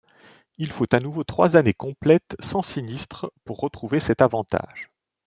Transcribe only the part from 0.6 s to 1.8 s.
faut à nouveau trois années